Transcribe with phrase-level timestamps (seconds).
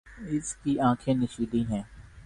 [0.29, 1.83] اس کی آنکھیں نشیلی ہیں۔